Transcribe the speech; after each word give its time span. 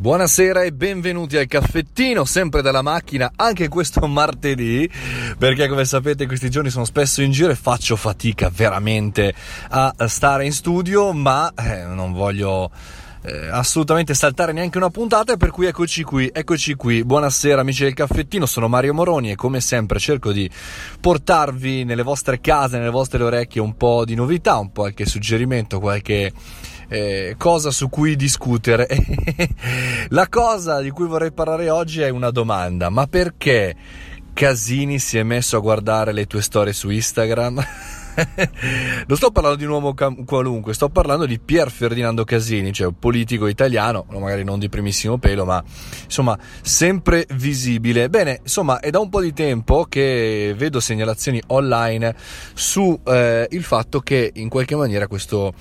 Buonasera 0.00 0.62
e 0.62 0.72
benvenuti 0.72 1.36
al 1.36 1.46
caffettino, 1.46 2.24
sempre 2.24 2.62
dalla 2.62 2.80
macchina, 2.80 3.32
anche 3.36 3.68
questo 3.68 4.06
martedì, 4.06 4.90
perché 5.36 5.68
come 5.68 5.84
sapete 5.84 6.24
questi 6.24 6.48
giorni 6.48 6.70
sono 6.70 6.86
spesso 6.86 7.20
in 7.20 7.32
giro 7.32 7.50
e 7.50 7.54
faccio 7.54 7.96
fatica 7.96 8.48
veramente 8.50 9.34
a 9.68 9.92
stare 10.06 10.46
in 10.46 10.54
studio, 10.54 11.12
ma 11.12 11.52
eh, 11.54 11.84
non 11.84 12.14
voglio 12.14 12.70
eh, 13.22 13.48
assolutamente 13.48 14.14
saltare 14.14 14.52
neanche 14.52 14.78
una 14.78 14.88
puntata, 14.88 15.36
per 15.36 15.50
cui 15.50 15.66
eccoci 15.66 16.02
qui, 16.02 16.30
eccoci 16.32 16.76
qui. 16.76 17.04
Buonasera 17.04 17.60
amici 17.60 17.84
del 17.84 17.92
caffettino, 17.92 18.46
sono 18.46 18.68
Mario 18.68 18.94
Moroni 18.94 19.32
e 19.32 19.34
come 19.34 19.60
sempre 19.60 19.98
cerco 19.98 20.32
di 20.32 20.48
portarvi 20.98 21.84
nelle 21.84 22.02
vostre 22.02 22.40
case, 22.40 22.78
nelle 22.78 22.88
vostre 22.88 23.22
orecchie 23.22 23.60
un 23.60 23.76
po' 23.76 24.06
di 24.06 24.14
novità, 24.14 24.56
un 24.56 24.72
po' 24.72 24.80
qualche 24.80 25.04
suggerimento, 25.04 25.78
qualche 25.78 26.32
eh, 26.90 27.36
cosa 27.38 27.70
su 27.70 27.88
cui 27.88 28.16
discutere. 28.16 28.88
La 30.10 30.28
cosa 30.28 30.80
di 30.80 30.90
cui 30.90 31.06
vorrei 31.06 31.32
parlare 31.32 31.70
oggi 31.70 32.02
è 32.02 32.08
una 32.08 32.30
domanda, 32.30 32.90
ma 32.90 33.06
perché 33.06 33.76
Casini 34.32 34.98
si 34.98 35.16
è 35.16 35.22
messo 35.22 35.56
a 35.56 35.60
guardare 35.60 36.12
le 36.12 36.26
tue 36.26 36.42
storie 36.42 36.72
su 36.72 36.90
Instagram? 36.90 37.64
non 39.06 39.16
sto 39.16 39.30
parlando 39.30 39.56
di 39.56 39.64
un 39.64 39.70
uomo 39.70 39.94
qualunque, 40.24 40.74
sto 40.74 40.88
parlando 40.88 41.26
di 41.26 41.38
Pier 41.38 41.70
Ferdinando 41.70 42.24
Casini, 42.24 42.72
cioè 42.72 42.88
un 42.88 42.98
politico 42.98 43.46
italiano, 43.46 44.04
magari 44.10 44.42
non 44.42 44.58
di 44.58 44.68
primissimo 44.68 45.18
pelo, 45.18 45.44
ma 45.44 45.62
insomma 46.04 46.36
sempre 46.60 47.24
visibile. 47.34 48.08
Bene, 48.08 48.40
insomma, 48.42 48.80
è 48.80 48.90
da 48.90 48.98
un 48.98 49.08
po' 49.08 49.20
di 49.20 49.32
tempo 49.32 49.86
che 49.88 50.54
vedo 50.56 50.80
segnalazioni 50.80 51.40
online 51.48 52.14
su 52.52 52.98
eh, 53.04 53.48
fatto 53.60 54.00
che 54.00 54.32
in 54.34 54.48
qualche 54.48 54.74
maniera 54.74 55.06
questo 55.06 55.54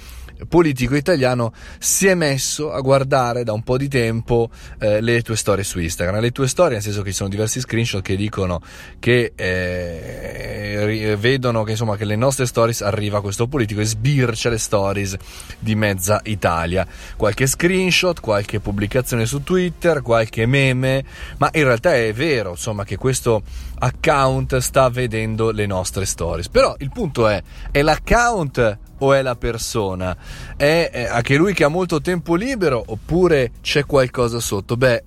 politico 0.48 0.96
italiano 0.96 1.54
si 1.78 2.08
è 2.08 2.16
messo 2.16 2.72
a 2.72 2.80
guardare 2.82 3.44
da 3.44 3.54
un 3.54 3.64
po' 3.64 3.78
di 3.78 3.88
tempo 3.88 4.50
eh, 4.80 5.02
le 5.02 5.22
tue 5.22 5.36
storie 5.36 5.64
su 5.64 5.80
Instagram. 5.80 6.20
Le 6.20 6.32
tue 6.32 6.48
storie, 6.48 6.74
nel 6.74 6.82
senso 6.82 7.02
che 7.02 7.10
ci 7.10 7.16
sono 7.16 7.30
diversi 7.30 7.60
screenshot 7.60 8.02
che 8.02 8.16
dicono 8.16 8.62
che 9.00 9.34
eh, 9.36 11.18
vedono 11.20 11.64
che, 11.64 11.72
insomma, 11.72 11.98
che 11.98 12.06
le 12.06 12.16
nostre 12.16 12.46
stories 12.46 12.82
arriva 12.82 13.22
questo 13.22 13.48
politico 13.48 13.82
e 13.82 13.86
sbircia 13.86 14.50
le 14.50 14.58
stories 14.58 15.18
di 15.60 15.76
mezza 15.76 16.22
Italia. 16.24 16.86
Qualche 17.16 17.48
screenshot, 17.48 18.20
qualche 18.20 18.60
pubblicazione 18.60 19.26
su 19.26 19.44
Twitter, 19.44 20.02
qualche 20.02 20.46
meme, 20.46 21.04
ma 21.38 21.50
in 21.54 21.64
realtà 21.64 21.96
è 21.96 22.14
vero, 22.14 22.52
insomma, 22.52 22.84
che 22.84 22.98
questo 22.98 23.42
account 23.80 24.58
sta 24.58 24.90
vedendo 24.90 25.52
le 25.52 25.66
nostre 25.66 26.06
stories. 26.06 26.50
Però 26.50 26.76
il 26.80 26.92
punto 26.92 27.28
è, 27.28 27.42
è 27.72 27.82
l'account 27.82 28.78
o 29.00 29.14
è 29.14 29.22
la 29.22 29.36
persona? 29.36 30.16
È, 30.56 31.08
anche 31.10 31.36
lui 31.36 31.54
che 31.54 31.64
ha 31.64 31.68
molto 31.68 32.02
tempo 32.02 32.36
libero 32.36 32.84
oppure 32.86 33.52
c'è 33.62 33.86
qualcosa 33.86 34.40
sotto? 34.40 34.78
Beh, 34.78 35.04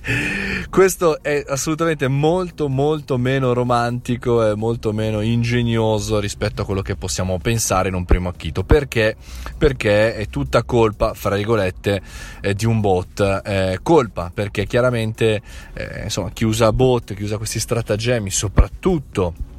questo 0.70 1.22
è 1.22 1.44
assolutamente 1.46 2.08
molto 2.08 2.68
molto 2.68 3.18
meno 3.18 3.52
romantico 3.52 4.48
e 4.48 4.54
molto 4.54 4.92
meno 4.92 5.20
ingegnoso 5.20 6.18
rispetto 6.18 6.62
a 6.62 6.64
quello 6.64 6.82
che 6.82 6.96
possiamo 6.96 7.38
pensare 7.38 7.88
in 7.88 7.94
un 7.94 8.04
primo 8.04 8.28
acchito. 8.28 8.64
Perché? 8.64 9.16
Perché 9.56 10.14
è 10.14 10.28
tutta 10.28 10.62
colpa, 10.62 11.14
fra 11.14 11.36
virgolette, 11.36 12.02
eh, 12.40 12.54
di 12.54 12.66
un 12.66 12.80
bot. 12.80 13.42
Eh, 13.44 13.78
colpa 13.82 14.30
perché 14.32 14.66
chiaramente 14.66 15.40
eh, 15.74 16.02
insomma, 16.04 16.30
chi 16.30 16.44
usa 16.44 16.72
bot, 16.72 17.14
chi 17.14 17.22
usa 17.22 17.36
questi 17.36 17.60
stratagemmi, 17.60 18.30
soprattutto 18.30 19.52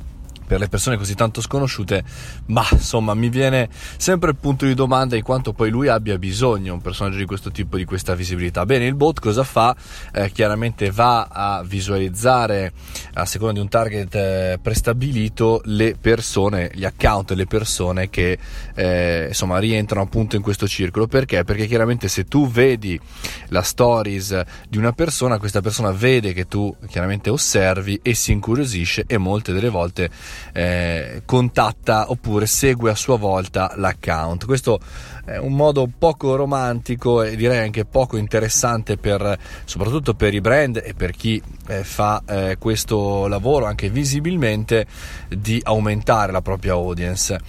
per 0.46 0.60
le 0.60 0.68
persone 0.68 0.98
così 0.98 1.16
tanto 1.16 1.42
sconosciute, 1.42 2.04
ma 2.48 2.66
insomma 2.72 3.14
mi 3.14 3.30
viene 3.30 3.70
sempre 3.98 4.32
il 4.32 4.36
punto 4.36 4.66
di 4.66 4.74
domanda 4.74 5.16
di 5.16 5.22
quanto 5.22 5.54
poi 5.54 5.70
lui 5.70 5.88
abbia 5.88 6.18
bisogno, 6.18 6.74
un 6.74 6.82
personaggio 6.82 7.18
di 7.18 7.26
questo 7.26 7.52
tipo, 7.52 7.78
di 7.78 7.86
questa 7.86 8.16
visibilità. 8.16 8.66
Bene, 8.66 8.86
il 8.86 8.96
bot 8.96 9.20
cosa 9.20 9.44
fa? 9.44 9.76
Eh, 10.14 10.32
chiaramente 10.32 10.92
va 10.92 11.28
a 11.30 11.64
visualizzare 11.64 12.74
a 13.14 13.26
seconda 13.26 13.54
di 13.54 13.60
un 13.60 13.70
target 13.70 14.16
eh, 14.16 14.60
prestabilito 14.62 15.62
le 15.66 15.96
persone, 16.00 16.70
gli 16.74 16.86
account 16.86 17.32
le 17.32 17.46
persone 17.46 18.10
che 18.10 18.38
eh, 18.76 19.26
insomma 19.30 19.60
rientrano 19.60 20.06
appunto 20.06 20.36
in 20.36 20.42
questo 20.42 20.68
circolo. 20.68 21.08
Perché? 21.08 21.44
Perché 21.44 21.66
chiaramente 21.68 22.08
se 22.08 22.26
tu 22.26 22.50
vedi 22.50 23.00
la 23.48 23.62
stories 23.62 24.44
di 24.70 24.78
una 24.78 24.94
persona, 24.94 25.40
questa 25.40 25.62
persona 25.62 25.92
vede 25.92 26.34
che 26.34 26.48
tu 26.48 26.74
chiaramente 26.88 27.30
osservi 27.30 28.00
e 28.02 28.14
si 28.14 28.32
incuriosisce 28.32 29.04
e 29.08 29.18
molte 29.18 29.54
delle 29.54 29.70
volte 29.70 30.10
eh, 30.54 31.22
contatta 31.26 32.10
oppure 32.10 32.46
segue 32.46 32.92
a 32.92 32.96
sua 32.96 33.18
volta 33.18 33.74
l'account. 33.76 34.46
Questo 34.46 34.80
è 35.26 35.38
un 35.38 35.54
modo 35.54 35.90
poco 35.98 36.36
romantico 36.36 37.24
e 37.24 37.36
direi 37.36 37.58
anche 37.58 37.84
poco 37.86 38.18
interessante 38.18 38.98
per, 38.98 39.38
soprattutto 39.66 40.14
per 40.14 40.34
i 40.34 40.42
brand 40.42 40.82
e 40.84 40.94
per 40.94 41.12
chi 41.12 41.42
eh, 41.68 41.84
fa 41.84 42.22
eh, 42.28 42.58
questo 42.60 43.28
lavoro 43.28 43.66
anche 43.66 43.90
visibilmente 43.90 44.86
di 45.28 45.60
aumentare 45.64 46.32
la 46.32 46.42
propria 46.42 46.74
audience. 46.74 47.40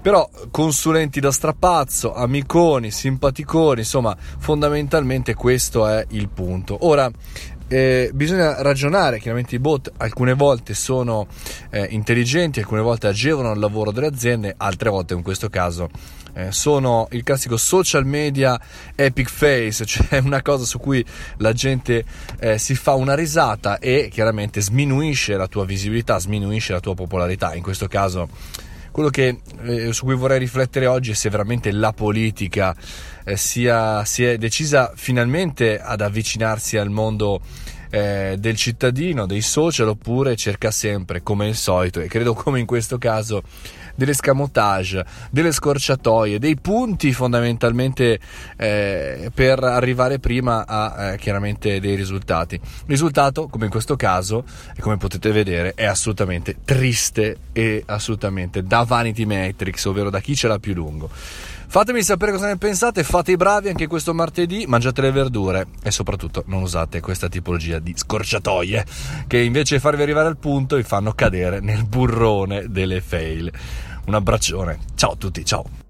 Però 0.00 0.28
consulenti 0.50 1.18
da 1.18 1.32
strapazzo, 1.32 2.14
amiconi, 2.14 2.90
simpaticoni, 2.90 3.80
insomma, 3.80 4.16
fondamentalmente 4.38 5.34
questo 5.34 5.86
è 5.86 6.06
il 6.10 6.28
punto. 6.28 6.86
Ora, 6.86 7.10
eh, 7.68 8.10
bisogna 8.12 8.62
ragionare, 8.62 9.18
chiaramente 9.18 9.56
i 9.56 9.58
bot 9.58 9.92
alcune 9.96 10.34
volte 10.34 10.74
sono 10.74 11.26
eh, 11.70 11.86
intelligenti, 11.90 12.60
alcune 12.60 12.80
volte 12.80 13.06
agevolano 13.08 13.54
il 13.54 13.60
lavoro 13.60 13.90
delle 13.90 14.06
aziende, 14.06 14.54
altre 14.56 14.90
volte 14.90 15.14
in 15.14 15.22
questo 15.22 15.48
caso 15.48 15.88
eh, 16.36 16.52
sono 16.52 17.08
il 17.12 17.22
classico 17.22 17.56
social 17.56 18.04
media 18.04 18.60
epic 18.94 19.28
face, 19.28 19.84
cioè 19.86 20.18
una 20.18 20.42
cosa 20.42 20.64
su 20.64 20.78
cui 20.78 21.04
la 21.38 21.52
gente 21.52 22.04
eh, 22.38 22.58
si 22.58 22.74
fa 22.74 22.94
una 22.94 23.14
risata 23.14 23.78
e 23.78 24.08
chiaramente 24.12 24.60
sminuisce 24.60 25.36
la 25.36 25.48
tua 25.48 25.64
visibilità, 25.64 26.18
sminuisce 26.18 26.72
la 26.72 26.80
tua 26.80 26.94
popolarità, 26.94 27.54
in 27.54 27.62
questo 27.62 27.88
caso 27.88 28.28
quello 28.96 29.10
che, 29.10 29.40
eh, 29.64 29.92
su 29.92 30.06
cui 30.06 30.14
vorrei 30.14 30.38
riflettere 30.38 30.86
oggi 30.86 31.10
è 31.10 31.14
se 31.14 31.28
veramente 31.28 31.70
la 31.70 31.92
politica 31.92 32.74
eh, 33.26 33.36
sia, 33.36 34.02
si 34.06 34.24
è 34.24 34.38
decisa 34.38 34.90
finalmente 34.96 35.78
ad 35.78 36.00
avvicinarsi 36.00 36.78
al 36.78 36.88
mondo 36.88 37.42
eh, 37.90 38.36
del 38.38 38.56
cittadino, 38.56 39.26
dei 39.26 39.42
social, 39.42 39.88
oppure 39.88 40.36
cerca 40.36 40.70
sempre, 40.70 41.22
come 41.22 41.48
il 41.48 41.56
solito, 41.56 42.00
e 42.00 42.08
credo 42.08 42.34
come 42.34 42.60
in 42.60 42.66
questo 42.66 42.98
caso, 42.98 43.42
delle 43.96 44.12
scamotage, 44.12 45.04
delle 45.30 45.50
scorciatoie, 45.50 46.38
dei 46.38 46.56
punti 46.56 47.12
fondamentalmente 47.12 48.20
eh, 48.56 49.30
per 49.34 49.64
arrivare 49.64 50.18
prima 50.18 50.66
a 50.66 51.12
eh, 51.12 51.18
chiaramente 51.18 51.80
dei 51.80 51.96
risultati. 51.96 52.60
Risultato, 52.86 53.48
come 53.48 53.64
in 53.64 53.70
questo 53.70 53.96
caso, 53.96 54.44
e 54.76 54.80
come 54.80 54.98
potete 54.98 55.32
vedere, 55.32 55.72
è 55.74 55.84
assolutamente 55.84 56.56
triste 56.64 57.38
e 57.52 57.82
assolutamente 57.86 58.62
da 58.62 58.82
Vanity 58.82 59.24
Matrix, 59.24 59.84
ovvero 59.86 60.10
da 60.10 60.20
chi 60.20 60.36
ce 60.36 60.48
l'ha 60.48 60.58
più 60.58 60.74
lungo. 60.74 61.10
Fatemi 61.68 62.02
sapere 62.02 62.32
cosa 62.32 62.46
ne 62.46 62.56
pensate, 62.56 63.02
fate 63.02 63.32
i 63.32 63.36
bravi 63.36 63.68
anche 63.68 63.86
questo 63.86 64.14
martedì, 64.14 64.64
mangiate 64.66 65.02
le 65.02 65.10
verdure 65.10 65.66
e 65.82 65.90
soprattutto 65.90 66.44
non 66.46 66.62
usate 66.62 67.00
questa 67.00 67.28
tipologia 67.28 67.78
di 67.78 67.92
scorciatoie 67.94 68.84
che 69.26 69.38
invece 69.40 69.74
di 69.74 69.80
farvi 69.80 70.02
arrivare 70.02 70.28
al 70.28 70.38
punto 70.38 70.76
vi 70.76 70.84
fanno 70.84 71.12
cadere 71.12 71.60
nel 71.60 71.84
burrone 71.84 72.66
delle 72.68 73.00
fail. 73.00 73.52
Un 74.06 74.14
abbraccione, 74.14 74.78
ciao 74.94 75.12
a 75.12 75.16
tutti, 75.16 75.44
ciao! 75.44 75.85